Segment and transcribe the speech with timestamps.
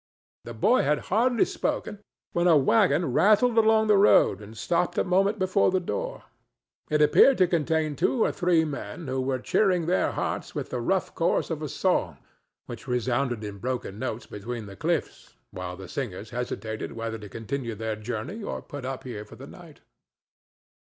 [0.45, 1.99] The boy had hardly spoken,
[2.33, 6.23] when a wagon rattled along the road and stopped a moment before the door.
[6.89, 10.81] It appeared to contain two or three men who were cheering their hearts with the
[10.81, 12.17] rough chorus of a song
[12.65, 17.75] which resounded in broken notes between the cliffs, while the singers hesitated whether to continue
[17.75, 19.81] their journey or put up here for the night.